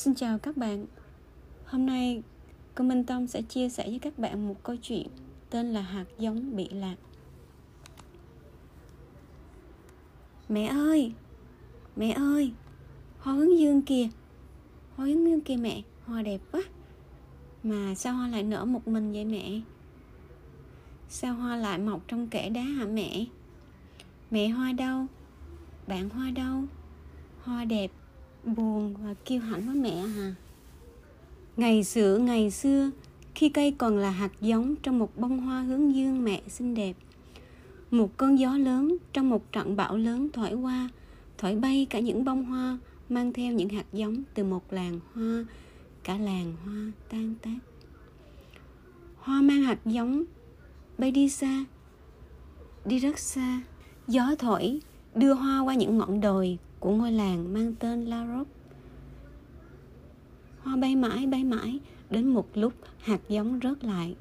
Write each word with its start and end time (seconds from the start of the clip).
Xin 0.00 0.14
chào 0.14 0.38
các 0.38 0.56
bạn. 0.56 0.86
Hôm 1.64 1.86
nay 1.86 2.22
cô 2.74 2.84
Minh 2.84 3.04
Tâm 3.04 3.26
sẽ 3.26 3.42
chia 3.42 3.68
sẻ 3.68 3.84
với 3.88 3.98
các 3.98 4.18
bạn 4.18 4.48
một 4.48 4.62
câu 4.62 4.76
chuyện 4.76 5.06
tên 5.50 5.72
là 5.72 5.80
hạt 5.80 6.04
giống 6.18 6.56
bị 6.56 6.68
lạc. 6.68 6.96
Mẹ 10.48 10.66
ơi! 10.66 11.12
Mẹ 11.96 12.10
ơi! 12.10 12.52
Hoa 13.18 13.34
hướng 13.34 13.58
dương 13.58 13.82
kìa! 13.82 14.08
Hoa 14.96 15.06
hướng 15.06 15.26
dương 15.26 15.40
kìa 15.40 15.56
mẹ! 15.56 15.82
Hoa 16.06 16.22
đẹp 16.22 16.40
quá! 16.52 16.62
Mà 17.62 17.94
sao 17.94 18.14
hoa 18.14 18.28
lại 18.28 18.42
nở 18.42 18.64
một 18.64 18.88
mình 18.88 19.12
vậy 19.12 19.24
mẹ? 19.24 19.60
Sao 21.08 21.34
hoa 21.34 21.56
lại 21.56 21.78
mọc 21.78 22.00
trong 22.08 22.28
kẽ 22.28 22.50
đá 22.50 22.62
hả 22.62 22.86
mẹ? 22.86 23.24
Mẹ 24.30 24.48
hoa 24.48 24.72
đâu? 24.72 25.06
Bạn 25.86 26.08
hoa 26.08 26.30
đâu? 26.30 26.62
Hoa 27.44 27.64
đẹp 27.64 27.90
buồn 28.44 28.94
và 29.04 29.14
kêu 29.24 29.40
hãnh 29.40 29.66
với 29.66 29.74
mẹ 29.74 29.96
hả 29.96 30.34
ngày 31.56 31.84
xưa 31.84 32.18
ngày 32.18 32.50
xưa, 32.50 32.90
khi 33.34 33.48
cây 33.48 33.74
còn 33.78 33.98
là 33.98 34.10
hạt 34.10 34.32
giống 34.40 34.76
trong 34.76 34.98
một 34.98 35.16
bông 35.16 35.38
hoa 35.38 35.62
hướng 35.62 35.94
dương 35.94 36.24
mẹ 36.24 36.42
xinh 36.48 36.74
đẹp, 36.74 36.96
một 37.90 38.16
cơn 38.16 38.38
gió 38.38 38.56
lớn 38.56 38.96
trong 39.12 39.28
một 39.28 39.52
trận 39.52 39.76
bão 39.76 39.96
lớn 39.96 40.28
thổi 40.32 40.54
qua, 40.54 40.88
thổi 41.38 41.54
bay 41.54 41.86
cả 41.90 42.00
những 42.00 42.24
bông 42.24 42.44
hoa 42.44 42.78
mang 43.08 43.32
theo 43.32 43.52
những 43.52 43.68
hạt 43.68 43.86
giống 43.92 44.22
từ 44.34 44.44
một 44.44 44.72
làng 44.72 45.00
hoa, 45.14 45.44
cả 46.04 46.18
làng 46.18 46.52
hoa 46.64 46.92
tan 47.08 47.34
tác. 47.42 47.58
Hoa 49.16 49.42
mang 49.42 49.62
hạt 49.62 49.78
giống 49.84 50.24
bay 50.98 51.10
đi 51.10 51.28
xa, 51.28 51.64
đi 52.84 52.98
rất 52.98 53.18
xa. 53.18 53.62
Gió 54.08 54.34
thổi 54.38 54.80
đưa 55.14 55.34
hoa 55.34 55.60
qua 55.60 55.74
những 55.74 55.98
ngọn 55.98 56.20
đồi 56.20 56.58
của 56.80 56.90
ngôi 56.90 57.12
làng 57.12 57.52
mang 57.54 57.74
tên 57.74 58.04
La 58.04 58.26
Roque. 58.26 58.50
Hoa 60.62 60.76
bay 60.76 60.96
mãi 60.96 61.26
bay 61.26 61.44
mãi 61.44 61.78
đến 62.10 62.28
một 62.28 62.48
lúc 62.54 62.72
hạt 62.98 63.20
giống 63.28 63.60
rớt 63.62 63.84
lại. 63.84 64.16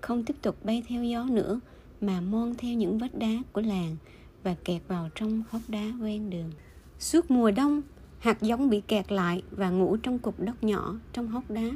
Không 0.00 0.24
tiếp 0.24 0.34
tục 0.42 0.64
bay 0.64 0.82
theo 0.88 1.04
gió 1.04 1.24
nữa 1.24 1.60
mà 2.00 2.20
mon 2.20 2.54
theo 2.54 2.74
những 2.74 2.98
vách 2.98 3.14
đá 3.14 3.32
của 3.52 3.60
làng 3.60 3.96
và 4.42 4.56
kẹt 4.64 4.82
vào 4.88 5.08
trong 5.14 5.42
hốc 5.50 5.62
đá 5.68 5.92
ven 6.00 6.30
đường. 6.30 6.50
Suốt 6.98 7.30
mùa 7.30 7.50
đông, 7.50 7.82
hạt 8.18 8.42
giống 8.42 8.70
bị 8.70 8.80
kẹt 8.80 9.12
lại 9.12 9.42
và 9.50 9.70
ngủ 9.70 9.96
trong 9.96 10.18
cục 10.18 10.40
đất 10.40 10.64
nhỏ 10.64 10.94
trong 11.12 11.28
hốc 11.28 11.50
đá. 11.50 11.70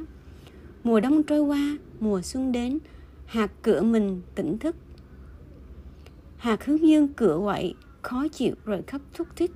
Mùa 0.83 0.99
đông 0.99 1.23
trôi 1.23 1.41
qua, 1.41 1.77
mùa 1.99 2.21
xuân 2.21 2.51
đến, 2.51 2.79
hạt 3.25 3.51
cửa 3.61 3.81
mình 3.81 4.21
tỉnh 4.35 4.57
thức. 4.57 4.75
Hạt 6.37 6.65
hướng 6.65 6.87
dương 6.87 7.07
cửa 7.07 7.39
quậy, 7.43 7.75
khó 8.01 8.27
chịu 8.27 8.55
rồi 8.65 8.81
khóc 8.81 9.01
thúc 9.13 9.27
thích 9.35 9.51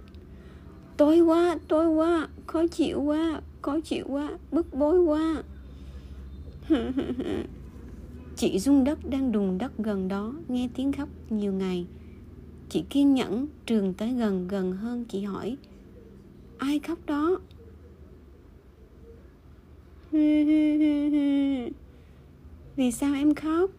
tối 0.98 1.20
quá 1.20 1.58
tối 1.68 1.88
quá, 1.88 2.28
khó 2.48 2.68
chịu 2.68 3.02
quá, 3.02 3.42
khó 3.62 3.80
chịu 3.80 4.06
quá, 4.08 4.38
bức 4.52 4.74
bối 4.74 5.00
quá. 5.00 5.44
Chị 8.36 8.60
rung 8.60 8.84
đất 8.84 9.00
đang 9.10 9.32
đùng 9.32 9.58
đất 9.58 9.72
gần 9.78 10.08
đó, 10.08 10.34
nghe 10.48 10.70
tiếng 10.76 10.92
khóc 10.92 11.10
nhiều 11.30 11.54
ngày. 11.54 11.86
Chị 12.70 12.84
kiên 12.90 13.14
nhẫn 13.14 13.48
trường 13.66 13.94
tới 13.94 14.14
gần 14.14 14.48
gần 14.48 14.72
hơn 14.72 15.06
chị 15.06 15.22
hỏi, 15.22 15.58
ai 16.58 16.80
khóc 16.80 17.00
đó? 17.06 17.40
Vì 22.76 22.92
sao 22.92 23.14
em 23.14 23.36
khóc? 23.36 23.72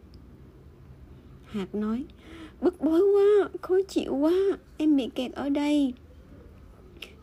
Hạt 1.44 1.74
nói, 1.74 2.04
bức 2.60 2.80
bối 2.80 3.00
quá, 3.00 3.48
khó 3.62 3.74
chịu 3.88 4.16
quá, 4.16 4.34
em 4.76 4.96
bị 4.96 5.08
kẹt 5.14 5.32
ở 5.32 5.48
đây 5.48 5.94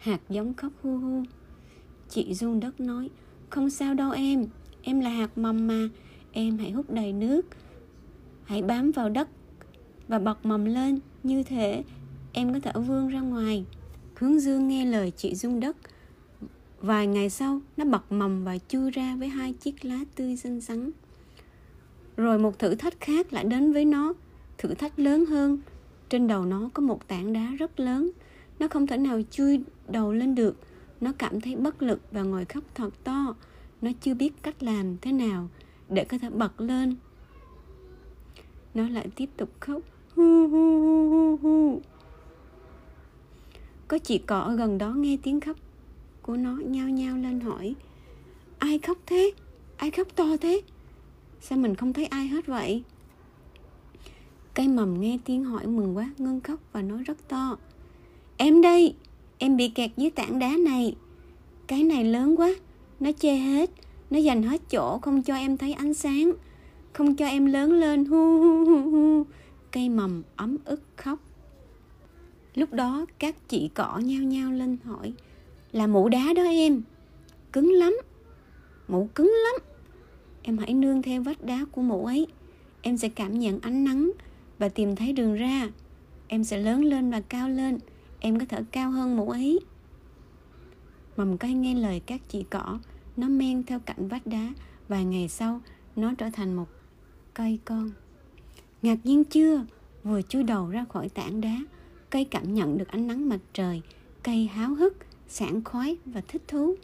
hạt 0.06 0.22
giống 0.30 0.54
khóc 0.54 0.74
hu 0.84 0.98
hu. 0.98 1.24
Chị 2.10 2.34
run 2.34 2.60
đất 2.60 2.80
nói, 2.80 3.10
không 3.50 3.70
sao 3.70 3.94
đâu 3.94 4.12
em 4.12 4.48
em 4.82 5.00
là 5.00 5.10
hạt 5.10 5.38
mầm 5.38 5.68
mà. 5.68 5.90
Em 6.32 6.58
hãy 6.58 6.72
hút 6.72 6.92
đầy 6.92 7.14
nước, 7.14 7.46
hãy 8.44 8.62
bám 8.62 8.92
vào 8.92 9.10
đất 9.10 9.30
và 10.08 10.20
bật 10.20 10.46
mầm 10.46 10.66
lên. 10.66 11.00
Như 11.24 11.44
thế, 11.44 11.84
em 12.34 12.54
có 12.54 12.60
thể 12.60 12.72
vươn 12.88 13.08
ra 13.08 13.22
ngoài. 13.22 13.66
Hướng 14.16 14.40
dương 14.40 14.68
nghe 14.68 14.86
lời 14.86 15.12
chị 15.12 15.36
dung 15.36 15.60
đất 15.60 15.78
vài 16.82 17.08
ngày 17.08 17.30
sau, 17.30 17.62
nó 17.78 17.86
bật 17.86 18.12
mầm 18.12 18.44
và 18.44 18.58
chui 18.68 18.92
ra 18.92 19.16
với 19.16 19.28
hai 19.28 19.54
chiếc 19.54 19.86
lá 19.86 20.00
tươi 20.16 20.38
xinh 20.38 20.62
xắn. 20.62 20.92
Rồi 22.18 22.40
một 22.40 22.60
thử 22.60 22.76
thách 22.76 23.00
khác 23.00 23.34
lại 23.34 23.44
đến 23.44 23.74
với 23.74 23.86
nó, 23.86 24.14
thử 24.58 24.74
thách 24.74 25.00
lớn 25.00 25.26
hơn. 25.26 25.60
Trên 26.10 26.28
đầu 26.28 26.46
nó 26.46 26.70
có 26.74 26.82
một 26.82 27.08
tảng 27.08 27.34
đá 27.34 27.52
rất 27.60 27.80
lớn 27.80 28.12
nó 28.60 28.68
không 28.68 28.88
thể 28.88 28.98
nào 28.98 29.22
chui 29.32 29.60
đầu 29.88 30.14
lên 30.14 30.36
được. 30.36 30.56
Nó 31.02 31.12
cảm 31.18 31.42
thấy 31.42 31.56
bất 31.56 31.82
lực 31.82 32.02
và 32.12 32.22
ngồi 32.22 32.46
khóc 32.46 32.64
thật 32.76 32.90
to. 33.04 33.36
Nó 33.82 33.92
chưa 34.02 34.14
biết 34.14 34.34
cách 34.44 34.64
làm 34.64 34.98
thế 34.98 35.12
nào 35.12 35.50
để 35.90 36.06
có 36.06 36.18
thể 36.18 36.30
bật 36.30 36.62
lên. 36.62 36.96
Nó 38.74 38.90
lại 38.90 39.08
tiếp 39.16 39.30
tục 39.38 39.50
khóc. 39.60 39.82
Hu 40.16 40.48
hu 40.48 40.80
hu 40.80 41.10
hu 41.10 41.38
hu. 41.38 41.82
Có 43.88 43.98
chị 43.98 44.18
cọ 44.18 44.40
ở 44.40 44.56
gần 44.56 44.78
đó 44.78 44.90
nghe 44.90 45.18
tiếng 45.24 45.40
khóc 45.40 45.58
của 46.22 46.38
nó 46.38 46.52
nhao 46.52 46.90
nhao 46.90 47.18
lên 47.18 47.40
hỏi, 47.40 47.76
ai 48.60 48.80
khóc 48.80 48.98
thế? 49.06 49.32
Ai 49.78 49.92
khóc 49.92 50.08
to 50.16 50.26
thế? 50.42 50.62
Sao 51.42 51.58
mình 51.58 51.76
không 51.76 51.94
thấy 51.94 52.06
ai 52.06 52.28
hết 52.28 52.48
vậy? 52.48 52.84
Cây 54.54 54.68
mầm 54.68 55.02
nghe 55.02 55.18
tiếng 55.26 55.44
hỏi 55.44 55.68
mừng 55.68 55.98
quá, 55.98 56.10
ngưng 56.18 56.42
khóc 56.42 56.60
và 56.72 56.82
nói 56.82 57.04
rất 57.04 57.28
to 57.28 57.58
em 58.38 58.62
đây, 58.62 58.96
em 59.38 59.58
bị 59.58 59.70
kẹt 59.70 59.92
dưới 59.98 60.10
tảng 60.10 60.40
đá 60.40 60.58
này. 60.66 60.96
Cái 61.68 61.84
này 61.84 62.04
lớn 62.04 62.36
quá, 62.38 62.50
nó 63.00 63.12
che 63.12 63.36
hết. 63.36 63.70
Nó 64.10 64.18
dành 64.18 64.44
hết 64.44 64.62
chỗ 64.70 65.00
không 65.02 65.22
cho 65.22 65.36
em 65.36 65.58
thấy 65.58 65.74
ánh 65.74 65.94
sáng. 65.94 66.34
Không 66.94 67.16
cho 67.16 67.26
em 67.26 67.46
lớn 67.46 67.72
lên, 67.72 68.06
hu 68.06 68.40
hu 68.40 68.66
hu 68.66 68.92
hu. 68.92 69.24
Cây 69.72 69.90
mầm 69.90 70.24
ấm 70.36 70.58
ức 70.66 70.82
khóc. 70.96 71.20
Lúc 72.56 72.74
đó 72.74 73.06
các 73.20 73.50
chị 73.50 73.70
cỏ 73.74 74.00
nhao 74.04 74.24
nhao 74.24 74.52
lên 74.52 74.78
hỏi, 74.84 75.14
là 75.72 75.88
mụ 75.88 76.10
đá 76.10 76.34
đó 76.36 76.44
em? 76.44 76.82
Cứng 77.54 77.72
lắm. 77.72 77.98
Mụ 78.88 79.10
cứng 79.16 79.34
lắm. 79.44 79.62
Em 80.42 80.58
hãy 80.58 80.74
nương 80.74 81.02
theo 81.02 81.22
vách 81.22 81.44
đá 81.44 81.66
của 81.72 81.82
mụ 81.82 82.06
ấy. 82.06 82.28
Em 82.82 82.98
sẽ 82.98 83.10
cảm 83.10 83.40
nhận 83.40 83.60
ánh 83.60 83.84
nắng 83.84 84.12
và 84.60 84.70
tìm 84.70 84.96
thấy 84.96 85.14
đường 85.14 85.34
ra. 85.34 85.70
Em 86.28 86.44
sẽ 86.44 86.58
lớn 86.58 86.84
lên 86.84 87.12
và 87.12 87.22
cao 87.22 87.50
lên 87.50 87.80
em 88.20 88.40
có 88.40 88.46
thể 88.50 88.64
cao 88.72 88.92
hơn 88.92 89.18
mụ 89.18 89.30
ấy 89.30 89.60
mầm 91.18 91.38
cây 91.38 91.54
nghe 91.54 91.74
lời 91.74 92.02
các 92.06 92.22
chị 92.30 92.46
cỏ 92.50 92.80
nó 93.18 93.28
men 93.28 93.64
theo 93.64 93.80
cạnh 93.80 94.08
vách 94.08 94.28
đá. 94.28 94.54
Và 94.88 95.02
ngày 95.02 95.28
sau, 95.28 95.62
nó 95.96 96.14
trở 96.18 96.30
thành 96.34 96.54
một 96.54 96.68
cây 97.34 97.60
con. 97.66 97.92
Ngạc 98.82 99.06
nhiên 99.06 99.24
chưa? 99.24 99.66
Vừa 100.04 100.22
chui 100.22 100.44
đầu 100.44 100.70
ra 100.70 100.86
khỏi 100.90 101.10
tảng 101.10 101.42
đá, 101.42 101.58
cây 102.10 102.26
cảm 102.26 102.54
nhận 102.54 102.78
được 102.78 102.88
ánh 102.88 103.08
nắng 103.08 103.30
mặt 103.30 103.40
trời, 103.54 103.82
cây 104.24 104.48
háo 104.48 104.76
hức, 104.76 104.98
sảng 105.28 105.64
khoái 105.64 105.98
và 106.06 106.22
thích 106.28 106.42
thú. 106.48 106.76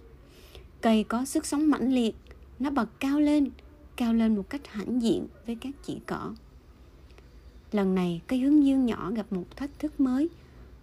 Cây 0.82 1.04
có 1.04 1.26
sức 1.26 1.46
sống 1.46 1.70
mãnh 1.70 1.94
liệt, 1.94 2.16
nó 2.60 2.70
bật 2.70 3.00
cao 3.00 3.20
lên 3.20 3.50
cao 3.96 4.14
lên 4.14 4.36
một 4.36 4.50
cách 4.50 4.68
hãnh 4.68 5.02
diện 5.02 5.28
với 5.46 5.56
các 5.56 5.76
chị 5.84 6.00
cỏ 6.08 6.34
lần 7.72 7.96
này, 7.96 8.22
cây 8.28 8.40
hướng 8.40 8.66
dương 8.66 8.86
nhỏ 8.86 9.12
gặp 9.16 9.34
một 9.34 9.56
thách 9.56 9.80
thức 9.80 10.00
mới 10.00 10.30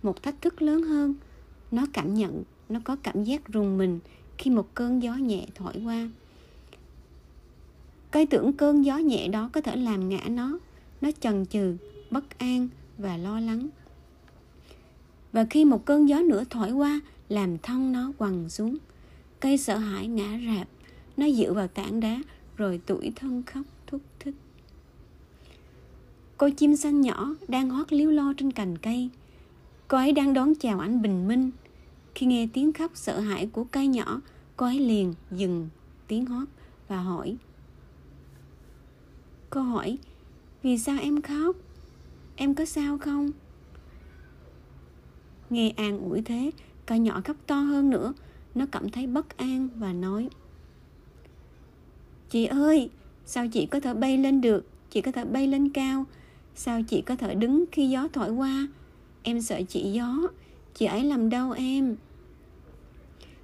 một 0.03 0.22
thách 0.22 0.42
thức 0.42 0.62
lớn 0.62 0.82
hơn. 0.82 1.14
Nó 1.70 1.86
cảm 1.92 2.14
nhận, 2.14 2.42
nó 2.69 2.81
có 2.84 2.97
cảm 2.97 3.25
giác 3.25 3.48
rùng 3.48 3.78
mình 3.78 4.00
khi 4.38 4.50
một 4.50 4.75
cơn 4.75 5.03
gió 5.03 5.14
nhẹ 5.14 5.47
thổi 5.54 5.75
qua. 5.84 6.09
Cây 8.10 8.26
tưởng 8.26 8.53
cơn 8.53 8.84
gió 8.84 8.98
nhẹ 8.98 9.28
đó 9.28 9.50
có 9.53 9.60
thể 9.60 9.76
làm 9.76 10.08
ngã 10.08 10.20
nó. 10.28 10.58
Nó 11.00 11.10
chần 11.20 11.47
chừ, 11.47 11.76
bất 12.10 12.38
an 12.38 12.69
và 12.98 13.16
lo 13.16 13.41
lắng. 13.41 13.69
Và 15.32 15.44
khi 15.50 15.64
một 15.64 15.84
cơn 15.84 16.08
gió 16.08 16.20
nữa 16.20 16.44
thổi 16.50 16.72
qua, 16.72 17.00
làm 17.28 17.58
thân 17.58 17.92
nó 17.92 18.12
quằn 18.19 18.49
xuống. 18.49 18.76
Cây 19.40 19.58
sợ 19.58 19.76
hãi 19.76 20.06
ngã 20.06 20.38
rạp, 20.46 20.69
nó 21.17 21.31
dựa 21.31 21.52
vào 21.52 21.69
tảng 21.69 22.00
đá, 22.00 22.22
rồi 22.56 22.81
tủi 22.87 23.12
thân 23.17 23.43
khóc 23.43 23.62
thúc 23.87 24.00
thích. 24.20 24.34
Cô 26.37 26.50
chim 26.56 26.76
xanh 26.76 27.00
nhỏ 27.00 27.34
đang 27.49 27.70
hót 27.70 27.93
líu 27.93 28.11
lo 28.11 28.32
trên 28.37 28.52
cành 28.52 28.78
cây. 28.78 29.11
Cô 29.88 29.96
ấy 29.99 30.12
đang 30.12 30.35
đón 30.35 30.55
chào 30.55 30.81
ánh 30.81 31.02
bình 31.02 31.29
minh. 31.29 31.50
Khi 32.14 32.26
nghe 32.26 32.49
tiếng 32.52 32.73
khóc 32.73 32.90
sợ 32.94 33.20
hãi 33.20 33.46
của 33.52 33.64
cây 33.64 33.87
nhỏ, 33.87 34.20
cô 34.56 34.67
ấy 34.67 34.79
liền 34.81 35.14
dừng 35.31 35.69
tiếng 36.06 36.26
hót 36.26 36.49
và 36.88 37.00
hỏi. 37.00 37.37
Cô 39.50 39.61
hỏi, 39.61 39.99
vì 40.62 40.79
sao 40.79 40.99
em 41.00 41.23
khóc? 41.23 41.56
Em 42.37 42.55
có 42.55 42.64
sao 42.64 42.99
không? 42.99 43.31
Nghe 45.50 45.70
an 45.76 45.99
ủi 45.99 46.23
thế, 46.23 46.50
cây 46.87 46.99
nhỏ 46.99 47.20
khóc 47.25 47.37
to 47.46 47.61
hơn 47.61 47.91
nữa. 47.91 48.12
Nó 48.55 48.67
cảm 48.73 48.91
thấy 48.91 49.06
bất 49.06 49.37
an 49.37 49.69
và 49.76 49.93
nói. 49.93 50.29
Chị 52.31 52.44
ơi, 52.44 52.91
sao 53.25 53.49
chị 53.49 53.67
có 53.67 53.81
thể 53.81 53.94
bay 53.94 54.19
lên 54.19 54.41
được? 54.41 54.67
Chị 54.91 55.00
có 55.00 55.12
thể 55.12 55.25
bay 55.25 55.46
lên 55.46 55.70
cao. 55.70 56.05
Sao 56.55 56.81
chị 56.88 57.02
có 57.02 57.17
thể 57.17 57.34
đứng 57.34 57.64
khi 57.73 57.88
gió 57.88 58.08
thổi 58.12 58.31
qua? 58.31 58.69
Em 59.28 59.40
sợ 59.40 59.62
chị 59.69 59.92
gió. 59.92 60.28
Chị 60.75 60.86
ấy 60.86 61.04
làm 61.04 61.30
đau 61.30 61.52
em. 61.52 61.96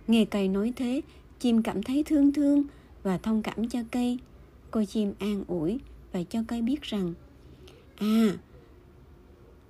Nghe 0.06 0.24
cây 0.24 0.48
nói 0.48 0.72
thế, 0.76 1.00
chim 1.40 1.62
cảm 1.62 1.82
thấy 1.82 2.02
thương 2.02 2.32
thương 2.32 2.64
và 3.02 3.18
thông 3.18 3.42
cảm 3.42 3.68
cho 3.68 3.78
cây. 3.90 4.18
Cô 4.70 4.84
chim 4.84 5.12
an 5.18 5.44
ủi 5.48 5.78
và 6.12 6.22
cho 6.22 6.40
cây 6.48 6.62
biết 6.62 6.82
rằng 6.82 7.14
à 7.96 8.36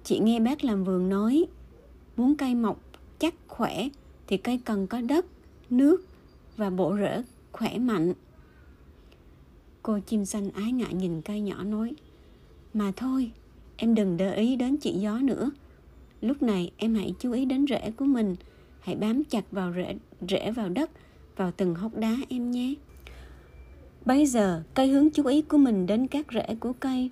chị 0.05 0.19
nghe 0.19 0.41
bác 0.41 0.65
làm 0.65 0.85
vườn 0.85 1.09
nói, 1.09 1.45
muốn 2.17 2.37
cây 2.37 2.55
mọc 2.55 2.81
chắc 3.19 3.35
khỏe 3.49 3.89
thì 4.27 4.37
cây 4.37 4.61
cần 4.65 4.87
có 4.87 5.01
đất, 5.01 5.27
nước 5.71 6.05
và 6.57 6.71
bộ 6.71 6.97
rễ 6.97 7.23
khỏe 7.53 7.79
mạnh. 7.79 8.13
Cô 9.83 9.99
chim 10.07 10.25
xanh 10.25 10.51
ái 10.51 10.73
ngại 10.73 10.95
nhìn 10.95 11.23
cây 11.23 11.41
nhỏ 11.41 11.63
nói, 11.63 11.93
mà 12.75 12.93
thôi, 12.97 13.31
em 13.77 13.95
đừng 13.95 14.17
để 14.17 14.37
ý 14.37 14.57
đến 14.57 14.77
chị 14.77 14.93
gió 14.93 15.19
nữa 15.19 15.51
lúc 16.25 16.43
này, 16.43 16.71
em 16.77 16.95
hãy 16.95 17.15
chú 17.19 17.33
ý 17.33 17.45
đến 17.45 17.67
rễ 17.67 17.91
của 17.91 18.05
mình. 18.05 18.37
Hãy 18.81 18.97
bám 18.97 19.25
chặt 19.25 19.51
vào 19.51 19.73
rễ 19.73 19.95
rễ 20.29 20.51
vào 20.51 20.69
đất, 20.69 20.91
vào 21.37 21.53
từng 21.57 21.75
hốc 21.75 21.97
đá 21.97 22.17
em 22.29 22.51
nhé. 22.51 22.75
Bây 24.05 24.27
giờ, 24.27 24.63
cây 24.75 24.89
hướng 24.89 25.11
chú 25.11 25.27
ý 25.27 25.43
của 25.43 25.59
mình 25.59 25.87
đến 25.87 26.07
các 26.07 26.27
rễ 26.33 26.55
của 26.61 26.73
cây. 26.73 27.11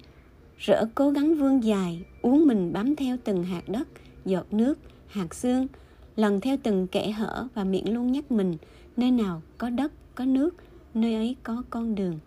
Rễ 0.66 0.82
cố 0.94 1.10
gắng 1.10 1.34
vươn 1.34 1.64
dài, 1.64 2.04
uống 2.22 2.46
mình 2.46 2.72
bám 2.72 2.96
theo 2.96 3.16
từng 3.24 3.44
hạt 3.44 3.68
đất, 3.68 3.88
giọt 4.24 4.46
nước, 4.52 4.78
hạt 5.06 5.34
xương, 5.34 5.66
lần 6.16 6.40
theo 6.40 6.56
từng 6.62 6.86
kẽ 6.86 7.10
hở 7.10 7.48
và 7.54 7.64
miệng 7.64 7.94
luôn 7.94 8.12
nhắc 8.12 8.32
mình, 8.32 8.56
nơi 8.96 9.10
nào 9.10 9.42
có 9.58 9.70
đất, 9.70 9.92
có 10.14 10.24
nước, 10.24 10.54
nơi 10.94 11.14
ấy 11.14 11.36
có 11.42 11.62
con 11.70 11.94
đường. 11.94 12.18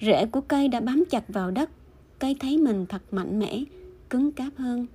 Rễ 0.00 0.26
của 0.26 0.40
cây 0.40 0.68
đã 0.68 0.80
bám 0.80 1.04
chặt 1.10 1.24
vào 1.28 1.50
đất, 1.50 1.70
cây 2.18 2.36
thấy 2.40 2.58
mình 2.58 2.86
thật 2.86 3.02
mạnh 3.10 3.38
mẽ, 3.38 3.64
cứng 4.10 4.32
cáp 4.32 4.52
hơn 4.56 4.86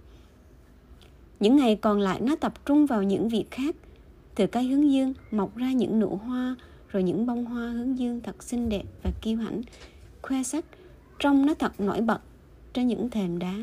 những 1.40 1.56
ngày 1.56 1.76
còn 1.76 2.00
lại 2.00 2.22
nó 2.22 2.36
tập 2.36 2.66
trung 2.66 2.86
vào 2.86 3.04
những 3.04 3.30
việc 3.30 3.46
khác. 3.52 3.76
Từ 4.36 4.48
cây 4.48 4.64
hướng 4.64 4.92
dương, 4.92 5.14
mọc 5.32 5.56
ra 5.56 5.72
những 5.72 6.00
nụ 6.00 6.16
hoa, 6.16 6.56
rồi 6.90 7.04
những 7.04 7.26
bông 7.26 7.46
hoa 7.46 7.70
hướng 7.70 8.00
dương 8.00 8.22
thật 8.22 8.44
xinh 8.44 8.70
đẹp 8.70 8.84
và 9.04 9.12
kiêu 9.22 9.38
hãnh. 9.38 9.62
Khoe 10.22 10.44
sắc, 10.44 10.66
trông 11.20 11.46
nó 11.46 11.54
thật 11.54 11.80
nổi 11.80 12.02
bật 12.02 12.20
trên 12.74 12.88
những 12.88 13.10
thềm 13.10 13.40
đá. 13.40 13.56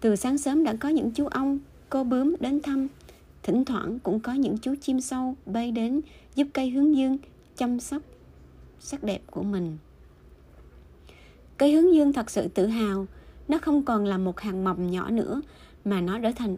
Từ 0.00 0.16
sáng 0.16 0.38
sớm 0.38 0.64
đã 0.64 0.74
có 0.80 0.88
những 0.88 1.10
chú 1.10 1.26
ong, 1.26 1.58
cô 1.90 2.04
bướm 2.04 2.34
đến 2.40 2.62
thăm. 2.62 2.88
Thỉnh 3.42 3.64
thoảng 3.64 3.98
cũng 3.98 4.20
có 4.20 4.32
những 4.32 4.58
chú 4.58 4.74
chim 4.80 5.00
sâu 5.00 5.36
bay 5.46 5.72
đến 5.72 6.00
giúp 6.34 6.46
cây 6.52 6.70
hướng 6.70 6.96
dương 6.96 7.18
chăm 7.56 7.80
sóc 7.80 8.02
sắc 8.80 9.04
đẹp 9.04 9.20
của 9.30 9.42
mình. 9.42 9.78
Cây 11.58 11.72
hướng 11.72 11.94
dương 11.94 12.12
thật 12.12 12.30
sự 12.30 12.48
tự 12.48 12.66
hào. 12.66 13.06
Nó 13.48 13.58
không 13.58 13.82
còn 13.82 14.04
là 14.04 14.18
một 14.18 14.40
hàng 14.40 14.64
mầm 14.64 14.90
nhỏ 14.90 15.10
nữa 15.10 15.40
mà 15.84 16.00
nó 16.00 16.18
trở 16.20 16.32
thành, 16.36 16.56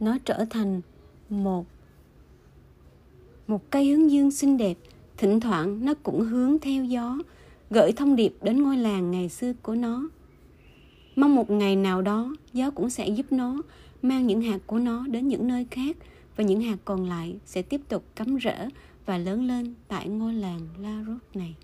nó 0.00 0.18
trở 0.24 0.44
thành 0.50 0.80
một 1.28 1.66
một 3.46 3.70
cây 3.70 3.88
hướng 3.88 4.10
dương 4.10 4.30
xinh 4.30 4.56
đẹp 4.56 4.76
thỉnh 5.16 5.40
thoảng 5.40 5.84
nó 5.84 5.94
cũng 6.02 6.20
hướng 6.20 6.58
theo 6.58 6.84
gió, 6.84 7.18
gửi 7.70 7.92
thông 7.92 8.16
điệp 8.16 8.34
đến 8.42 8.62
ngôi 8.62 8.76
làng 8.76 9.10
ngày 9.10 9.28
xưa 9.28 9.52
của 9.62 9.74
nó 9.74 10.08
mong 11.16 11.34
một 11.34 11.50
ngày 11.50 11.76
nào 11.76 12.02
đó, 12.02 12.34
gió 12.52 12.70
cũng 12.70 12.90
sẽ 12.90 13.08
giúp 13.08 13.26
nó 13.30 13.62
mang 14.02 14.26
những 14.26 14.40
hạt 14.40 14.58
của 14.66 14.78
nó 14.78 15.06
đến 15.06 15.28
những 15.28 15.48
nơi 15.48 15.66
khác 15.70 15.96
và 16.36 16.44
những 16.44 16.60
hạt 16.60 16.76
còn 16.84 17.08
lại 17.08 17.36
sẽ 17.46 17.62
tiếp 17.62 17.80
tục 17.88 18.04
cắm 18.16 18.38
rễ 18.44 18.68
và 19.06 19.18
lớn 19.18 19.46
lên 19.46 19.74
tại 19.88 20.08
ngôi 20.08 20.34
làng 20.34 20.60
La 20.78 21.04
Rốt 21.06 21.18
này. 21.34 21.54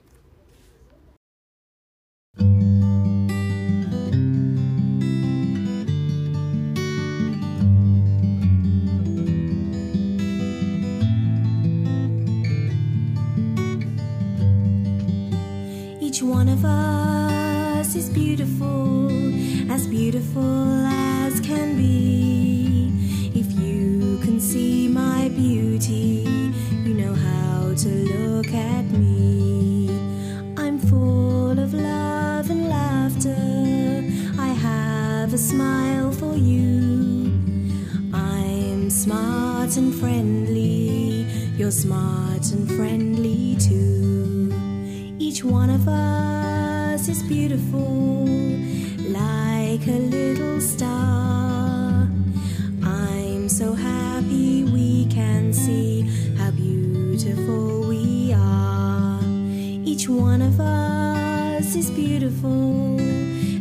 One 16.32 16.48
of 16.48 16.64
us 16.64 17.94
is 17.94 18.08
beautiful, 18.08 19.06
as 19.70 19.86
beautiful 19.86 20.86
as 20.86 21.38
can 21.40 21.76
be. 21.76 22.90
If 23.34 23.52
you 23.52 24.18
can 24.24 24.40
see 24.40 24.88
my 24.88 25.28
beauty, 25.28 26.24
you 26.84 26.94
know 26.94 27.12
how 27.12 27.74
to 27.84 27.88
look 28.14 28.48
at 28.48 28.84
me. 28.92 29.90
I'm 30.56 30.78
full 30.78 31.58
of 31.58 31.74
love 31.74 32.48
and 32.48 32.70
laughter. 32.70 33.44
I 34.40 34.48
have 34.68 35.34
a 35.34 35.38
smile 35.38 36.12
for 36.12 36.34
you. 36.34 37.30
I'm 38.14 38.88
smart 38.88 39.76
and 39.76 39.94
friendly. 39.94 41.26
You're 41.58 41.76
smart 41.86 42.44
and 42.52 42.66
friendly 42.72 43.56
too. 43.56 44.21
Each 45.24 45.44
one 45.44 45.70
of 45.70 45.86
us 45.86 47.06
is 47.06 47.22
beautiful, 47.22 48.26
like 49.06 49.86
a 49.86 50.00
little 50.16 50.60
star. 50.60 52.08
I'm 52.82 53.48
so 53.48 53.72
happy 53.72 54.64
we 54.64 55.06
can 55.06 55.52
see 55.52 56.02
how 56.36 56.50
beautiful 56.50 57.88
we 57.88 58.32
are. 58.34 59.20
Each 59.84 60.08
one 60.08 60.42
of 60.42 60.58
us 60.60 61.76
is 61.76 61.88
beautiful, 61.92 63.00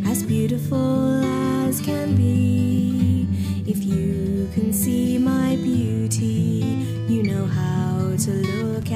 as 0.10 0.24
beautiful 0.24 1.22
as 1.68 1.80
can 1.80 2.16
be. 2.16 3.28
If 3.68 3.84
you 3.84 4.50
can 4.56 4.74
see 4.74 5.20
my 5.20 5.58
beauty, 5.58 6.66
you 7.08 7.22
know 7.22 7.46
how 7.46 8.18
to 8.18 8.32
look 8.32 8.92